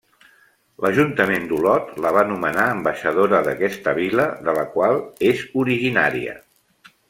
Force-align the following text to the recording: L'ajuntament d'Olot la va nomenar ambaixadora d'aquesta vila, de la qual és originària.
L'ajuntament 0.85 1.43
d'Olot 1.51 1.91
la 2.05 2.13
va 2.17 2.23
nomenar 2.31 2.65
ambaixadora 2.77 3.43
d'aquesta 3.49 3.95
vila, 4.01 4.27
de 4.49 4.57
la 4.61 4.65
qual 4.75 4.99
és 5.35 5.45
originària. 5.67 6.39